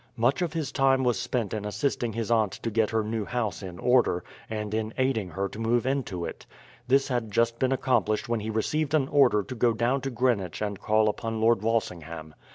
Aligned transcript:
Much 0.17 0.41
of 0.41 0.53
his 0.53 0.71
time 0.71 1.03
was 1.03 1.19
spent 1.19 1.53
in 1.53 1.63
assisting 1.63 2.11
his 2.13 2.31
aunt 2.31 2.53
to 2.53 2.71
get 2.71 2.89
her 2.89 3.03
new 3.03 3.23
house 3.23 3.61
in 3.61 3.77
order, 3.77 4.23
and 4.49 4.73
in 4.73 4.91
aiding 4.97 5.29
her 5.29 5.47
to 5.47 5.59
move 5.59 5.85
into 5.85 6.25
it. 6.25 6.47
This 6.87 7.09
had 7.09 7.29
just 7.29 7.59
been 7.59 7.71
accomplished 7.71 8.27
when 8.27 8.39
he 8.39 8.49
received 8.49 8.95
an 8.95 9.07
order 9.09 9.43
to 9.43 9.53
go 9.53 9.73
down 9.73 10.01
to 10.01 10.09
Greenwich 10.09 10.59
and 10.59 10.81
call 10.81 11.07
upon 11.07 11.39
Lord 11.39 11.61
Walsingham. 11.61 12.33